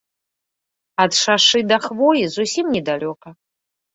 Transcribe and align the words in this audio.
Ад 1.03 1.11
шашы 1.23 1.59
да 1.71 1.77
хвоі 1.85 2.23
зусім 2.37 2.65
недалёка. 2.79 3.27